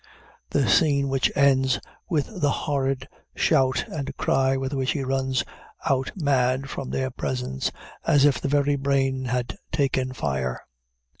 [0.49, 5.43] the scene which ends with the horrid shout and cry with which he runs
[5.87, 7.71] out mad from their presence,
[8.07, 10.65] as if the very brain had taken fire.